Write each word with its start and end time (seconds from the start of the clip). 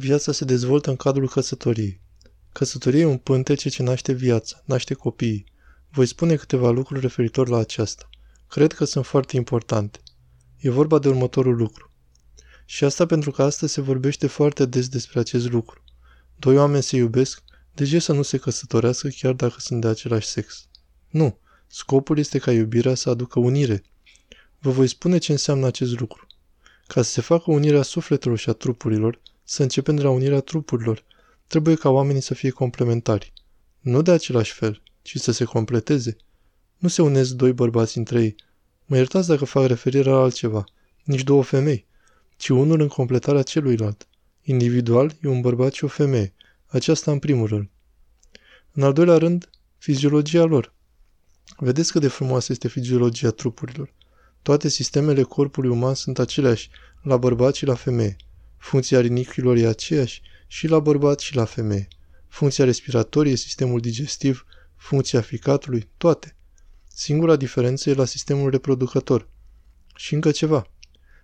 Viața 0.00 0.32
se 0.32 0.44
dezvoltă 0.44 0.90
în 0.90 0.96
cadrul 0.96 1.28
căsătoriei. 1.28 2.00
Căsătoria 2.52 3.00
e 3.00 3.04
un 3.04 3.16
pântece 3.16 3.68
ce 3.68 3.82
naște 3.82 4.12
viața, 4.12 4.62
naște 4.64 4.94
copiii. 4.94 5.44
Voi 5.90 6.06
spune 6.06 6.36
câteva 6.36 6.70
lucruri 6.70 7.00
referitor 7.00 7.48
la 7.48 7.58
aceasta. 7.58 8.08
Cred 8.48 8.72
că 8.72 8.84
sunt 8.84 9.06
foarte 9.06 9.36
importante. 9.36 9.98
E 10.58 10.70
vorba 10.70 10.98
de 10.98 11.08
următorul 11.08 11.56
lucru. 11.56 11.92
Și 12.64 12.84
asta 12.84 13.06
pentru 13.06 13.30
că 13.30 13.42
astăzi 13.42 13.72
se 13.72 13.80
vorbește 13.80 14.26
foarte 14.26 14.66
des 14.66 14.88
despre 14.88 15.20
acest 15.20 15.50
lucru. 15.50 15.84
Doi 16.36 16.56
oameni 16.56 16.82
se 16.82 16.96
iubesc, 16.96 17.42
de 17.74 17.84
ce 17.84 17.98
să 17.98 18.12
nu 18.12 18.22
se 18.22 18.36
căsătorească 18.36 19.08
chiar 19.08 19.32
dacă 19.32 19.54
sunt 19.58 19.80
de 19.80 19.88
același 19.88 20.26
sex? 20.26 20.66
Nu. 21.08 21.38
Scopul 21.66 22.18
este 22.18 22.38
ca 22.38 22.52
iubirea 22.52 22.94
să 22.94 23.10
aducă 23.10 23.38
unire. 23.38 23.84
Vă 24.58 24.70
voi 24.70 24.86
spune 24.86 25.18
ce 25.18 25.32
înseamnă 25.32 25.66
acest 25.66 26.00
lucru. 26.00 26.26
Ca 26.86 27.02
să 27.02 27.10
se 27.10 27.20
facă 27.20 27.50
unirea 27.50 27.82
sufletelor 27.82 28.38
și 28.38 28.48
a 28.48 28.52
trupurilor, 28.52 29.20
să 29.50 29.62
începem 29.62 29.96
de 29.96 30.02
la 30.02 30.10
unirea 30.10 30.40
trupurilor, 30.40 31.04
trebuie 31.46 31.74
ca 31.74 31.88
oamenii 31.88 32.20
să 32.20 32.34
fie 32.34 32.50
complementari. 32.50 33.32
Nu 33.80 34.02
de 34.02 34.10
același 34.10 34.52
fel, 34.52 34.82
ci 35.02 35.16
să 35.16 35.32
se 35.32 35.44
completeze. 35.44 36.16
Nu 36.76 36.88
se 36.88 37.02
unesc 37.02 37.32
doi 37.32 37.52
bărbați 37.52 37.98
între 37.98 38.22
ei. 38.22 38.34
Mă 38.86 38.96
iertați 38.96 39.28
dacă 39.28 39.44
fac 39.44 39.66
referire 39.66 40.10
la 40.10 40.16
altceva. 40.16 40.64
Nici 41.04 41.22
două 41.22 41.42
femei, 41.42 41.86
ci 42.36 42.48
unul 42.48 42.80
în 42.80 42.88
completarea 42.88 43.42
celuilalt. 43.42 44.08
Individual 44.42 45.16
e 45.22 45.28
un 45.28 45.40
bărbat 45.40 45.72
și 45.72 45.84
o 45.84 45.88
femeie. 45.88 46.34
Aceasta 46.66 47.10
în 47.10 47.18
primul 47.18 47.46
rând. 47.46 47.68
În 48.72 48.82
al 48.82 48.92
doilea 48.92 49.16
rând, 49.16 49.50
fiziologia 49.78 50.44
lor. 50.44 50.74
Vedeți 51.56 51.92
cât 51.92 52.00
de 52.00 52.08
frumoasă 52.08 52.52
este 52.52 52.68
fiziologia 52.68 53.30
trupurilor. 53.30 53.94
Toate 54.42 54.68
sistemele 54.68 55.22
corpului 55.22 55.70
uman 55.70 55.94
sunt 55.94 56.18
aceleași, 56.18 56.70
la 57.02 57.16
bărbat 57.16 57.54
și 57.54 57.66
la 57.66 57.74
femeie. 57.74 58.16
Funcția 58.58 59.00
rinichilor 59.00 59.56
e 59.56 59.66
aceeași 59.66 60.22
și 60.46 60.66
la 60.66 60.78
bărbat 60.78 61.18
și 61.18 61.34
la 61.34 61.44
femeie. 61.44 61.88
Funcția 62.28 62.64
respiratorie, 62.64 63.34
sistemul 63.34 63.80
digestiv, 63.80 64.46
funcția 64.76 65.20
ficatului, 65.20 65.88
toate. 65.96 66.36
Singura 66.88 67.36
diferență 67.36 67.90
e 67.90 67.94
la 67.94 68.04
sistemul 68.04 68.50
reproducător. 68.50 69.28
Și 69.94 70.14
încă 70.14 70.30
ceva. 70.30 70.70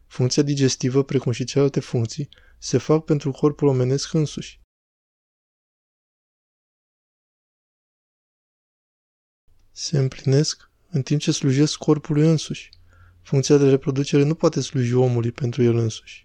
Funcția 0.06 0.42
digestivă, 0.42 1.02
precum 1.02 1.32
și 1.32 1.44
celelalte 1.44 1.80
funcții, 1.80 2.28
se 2.58 2.78
fac 2.78 3.04
pentru 3.04 3.30
corpul 3.30 3.68
omenesc 3.68 4.12
însuși. 4.12 4.60
Se 9.70 9.98
împlinesc 9.98 10.70
în 10.90 11.02
timp 11.02 11.20
ce 11.20 11.32
slujesc 11.32 11.78
corpului 11.78 12.28
însuși. 12.28 12.70
Funcția 13.22 13.56
de 13.56 13.68
reproducere 13.68 14.22
nu 14.22 14.34
poate 14.34 14.60
sluji 14.60 14.94
omului 14.94 15.32
pentru 15.32 15.62
el 15.62 15.76
însuși. 15.76 16.23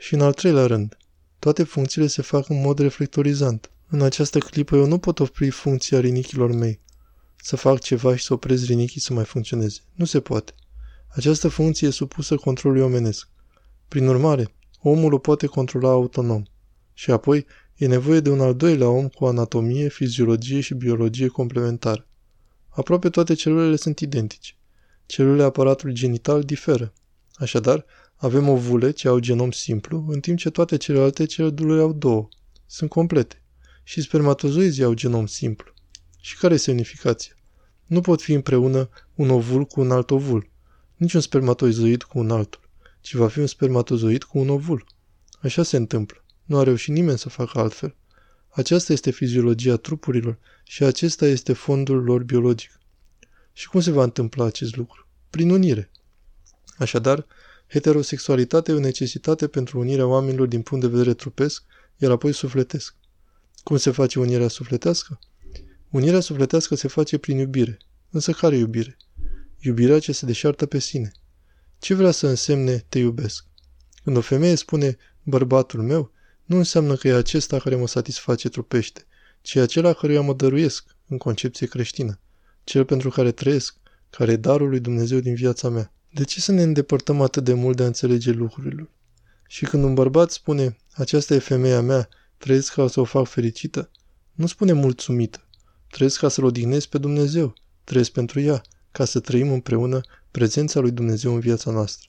Și 0.00 0.14
în 0.14 0.20
al 0.20 0.32
treilea 0.32 0.66
rând, 0.66 0.96
toate 1.38 1.62
funcțiile 1.62 2.06
se 2.06 2.22
fac 2.22 2.48
în 2.48 2.60
mod 2.60 2.78
reflectorizant. 2.78 3.70
În 3.88 4.02
această 4.02 4.38
clipă 4.38 4.76
eu 4.76 4.86
nu 4.86 4.98
pot 4.98 5.18
opri 5.18 5.50
funcția 5.50 6.00
rinichilor 6.00 6.52
mei. 6.52 6.80
Să 7.36 7.56
fac 7.56 7.80
ceva 7.80 8.16
și 8.16 8.24
să 8.24 8.32
oprez 8.32 8.66
rinichii 8.66 9.00
să 9.00 9.12
mai 9.12 9.24
funcționeze. 9.24 9.80
Nu 9.94 10.04
se 10.04 10.20
poate. 10.20 10.52
Această 11.08 11.48
funcție 11.48 11.88
e 11.88 11.90
supusă 11.90 12.36
controlului 12.36 12.82
omenesc. 12.82 13.28
Prin 13.88 14.06
urmare, 14.06 14.54
omul 14.82 15.12
o 15.12 15.18
poate 15.18 15.46
controla 15.46 15.90
autonom. 15.90 16.42
Și 16.92 17.10
apoi, 17.10 17.46
e 17.76 17.86
nevoie 17.86 18.20
de 18.20 18.30
un 18.30 18.40
al 18.40 18.54
doilea 18.54 18.88
om 18.88 19.08
cu 19.08 19.24
anatomie, 19.24 19.88
fiziologie 19.88 20.60
și 20.60 20.74
biologie 20.74 21.26
complementară. 21.26 22.06
Aproape 22.68 23.10
toate 23.10 23.34
celulele 23.34 23.76
sunt 23.76 23.98
identice. 23.98 24.52
Celulele 25.06 25.42
aparatului 25.42 25.94
genital 25.94 26.42
diferă. 26.42 26.92
Așadar, 27.34 27.84
avem 28.22 28.48
ovule 28.48 28.90
ce 28.90 29.08
au 29.08 29.18
genom 29.18 29.50
simplu, 29.50 30.04
în 30.08 30.20
timp 30.20 30.38
ce 30.38 30.50
toate 30.50 30.76
celelalte 30.76 31.24
celule 31.24 31.80
au 31.80 31.92
două. 31.92 32.28
Sunt 32.66 32.90
complete. 32.90 33.42
Și 33.82 34.02
spermatozoizii 34.02 34.84
au 34.84 34.92
genom 34.92 35.26
simplu. 35.26 35.72
Și 36.20 36.36
care 36.36 36.54
e 36.54 36.56
semnificația? 36.56 37.32
Nu 37.86 38.00
pot 38.00 38.22
fi 38.22 38.32
împreună 38.32 38.88
un 39.14 39.30
ovul 39.30 39.64
cu 39.64 39.80
un 39.80 39.90
alt 39.90 40.10
ovul. 40.10 40.50
Nici 40.96 41.12
un 41.12 41.20
spermatozoid 41.20 42.02
cu 42.02 42.18
un 42.18 42.30
altul, 42.30 42.68
ci 43.00 43.14
va 43.14 43.28
fi 43.28 43.38
un 43.38 43.46
spermatozoid 43.46 44.22
cu 44.22 44.38
un 44.38 44.48
ovul. 44.48 44.86
Așa 45.42 45.62
se 45.62 45.76
întâmplă. 45.76 46.24
Nu 46.44 46.58
a 46.58 46.62
reușit 46.62 46.94
nimeni 46.94 47.18
să 47.18 47.28
facă 47.28 47.58
altfel. 47.58 47.96
Aceasta 48.48 48.92
este 48.92 49.10
fiziologia 49.10 49.76
trupurilor 49.76 50.38
și 50.64 50.84
acesta 50.84 51.26
este 51.26 51.52
fondul 51.52 52.04
lor 52.04 52.22
biologic. 52.22 52.80
Și 53.52 53.68
cum 53.68 53.80
se 53.80 53.90
va 53.90 54.02
întâmpla 54.02 54.44
acest 54.44 54.76
lucru? 54.76 55.06
Prin 55.30 55.50
unire. 55.50 55.90
Așadar, 56.78 57.26
heterosexualitatea 57.70 58.74
e 58.74 58.76
o 58.76 58.80
necesitate 58.80 59.46
pentru 59.46 59.78
unirea 59.78 60.06
oamenilor 60.06 60.46
din 60.46 60.62
punct 60.62 60.84
de 60.84 60.90
vedere 60.90 61.14
trupesc, 61.14 61.62
iar 61.96 62.10
apoi 62.10 62.32
sufletesc. 62.32 62.94
Cum 63.62 63.76
se 63.76 63.90
face 63.90 64.18
unirea 64.18 64.48
sufletească? 64.48 65.18
Unirea 65.90 66.20
sufletească 66.20 66.74
se 66.74 66.88
face 66.88 67.18
prin 67.18 67.38
iubire. 67.38 67.78
Însă 68.10 68.32
care 68.32 68.56
iubire? 68.56 68.96
Iubirea 69.58 69.98
ce 69.98 70.12
se 70.12 70.26
deșartă 70.26 70.66
pe 70.66 70.78
sine. 70.78 71.12
Ce 71.78 71.94
vrea 71.94 72.10
să 72.10 72.26
însemne 72.26 72.84
te 72.88 72.98
iubesc? 72.98 73.44
Când 74.04 74.16
o 74.16 74.20
femeie 74.20 74.54
spune 74.54 74.96
bărbatul 75.22 75.82
meu, 75.82 76.12
nu 76.44 76.56
înseamnă 76.56 76.96
că 76.96 77.08
e 77.08 77.14
acesta 77.14 77.58
care 77.58 77.76
mă 77.76 77.86
satisface 77.86 78.48
trupește, 78.48 79.06
ci 79.40 79.56
acela 79.56 79.92
căruia 79.92 80.20
mă 80.20 80.34
dăruiesc, 80.34 80.84
în 81.08 81.18
concepție 81.18 81.66
creștină, 81.66 82.20
cel 82.64 82.84
pentru 82.84 83.10
care 83.10 83.32
trăiesc, 83.32 83.76
care 84.10 84.32
e 84.32 84.36
darul 84.36 84.68
lui 84.68 84.80
Dumnezeu 84.80 85.18
din 85.18 85.34
viața 85.34 85.68
mea. 85.68 85.92
De 86.12 86.24
ce 86.24 86.40
să 86.40 86.52
ne 86.52 86.62
îndepărtăm 86.62 87.20
atât 87.20 87.44
de 87.44 87.52
mult 87.52 87.76
de 87.76 87.82
a 87.82 87.86
înțelege 87.86 88.30
lucrurile? 88.30 88.90
Și 89.48 89.64
când 89.64 89.84
un 89.84 89.94
bărbat 89.94 90.30
spune, 90.30 90.76
aceasta 90.92 91.34
e 91.34 91.38
femeia 91.38 91.80
mea, 91.80 92.08
trăiesc 92.36 92.72
ca 92.72 92.88
să 92.88 93.00
o 93.00 93.04
fac 93.04 93.26
fericită, 93.26 93.90
nu 94.32 94.46
spune 94.46 94.72
mulțumită. 94.72 95.46
Trăiesc 95.90 96.18
ca 96.18 96.28
să-L 96.28 96.44
odihnesc 96.44 96.88
pe 96.88 96.98
Dumnezeu. 96.98 97.54
Trăiesc 97.84 98.10
pentru 98.10 98.40
ea, 98.40 98.62
ca 98.90 99.04
să 99.04 99.20
trăim 99.20 99.52
împreună 99.52 100.00
prezența 100.30 100.80
lui 100.80 100.90
Dumnezeu 100.90 101.34
în 101.34 101.40
viața 101.40 101.70
noastră. 101.70 102.08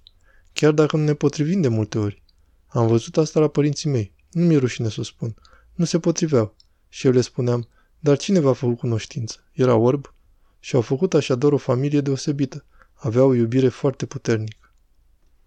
Chiar 0.54 0.72
dacă 0.72 0.98
nu 0.98 1.04
ne 1.04 1.14
potrivim 1.14 1.62
de 1.62 1.68
multe 1.68 1.98
ori. 1.98 2.24
Am 2.68 2.88
văzut 2.88 3.18
asta 3.18 3.40
la 3.40 3.48
părinții 3.48 3.90
mei. 3.90 4.14
Nu 4.32 4.46
mi-e 4.46 4.58
rușine 4.58 4.90
să 4.90 5.00
o 5.00 5.04
spun. 5.04 5.36
Nu 5.74 5.86
se 5.86 6.00
potriveau. 6.00 6.56
Și 6.90 7.06
eu 7.06 7.12
le 7.12 7.22
spuneam, 7.22 7.68
dar 8.00 8.18
cine 8.18 8.40
v-a 8.40 8.54
făcut 8.54 8.78
cunoștință? 8.78 9.36
Era 9.52 9.76
orb? 9.76 10.14
Și 10.60 10.76
au 10.76 10.82
făcut 10.82 11.14
așadar 11.14 11.52
o 11.52 11.58
familie 11.58 12.02
deosebită. 12.02 12.66
Aveau 13.04 13.30
o 13.30 13.34
iubire 13.34 13.70
foarte 13.70 14.06
puternică. 14.06 14.61